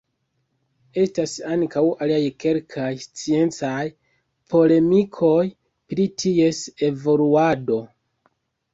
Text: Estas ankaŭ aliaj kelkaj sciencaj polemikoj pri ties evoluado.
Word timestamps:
Estas 1.01 1.35
ankaŭ 1.55 1.83
aliaj 2.05 2.21
kelkaj 2.45 2.89
sciencaj 3.05 3.85
polemikoj 4.57 5.39
pri 5.93 6.11
ties 6.25 6.67
evoluado. 6.93 7.83